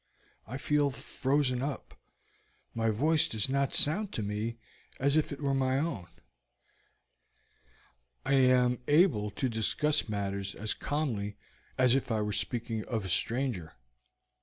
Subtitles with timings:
[0.47, 1.93] I feel frozen up;
[2.73, 4.57] my voice does not sound to me
[4.99, 6.07] as if it were my own;
[8.25, 11.37] I am able to discuss matters as calmly
[11.77, 13.73] as if I were speaking of a stranger.